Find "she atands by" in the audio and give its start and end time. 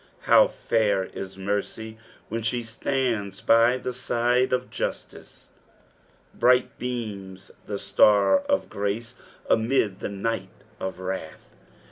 2.41-3.77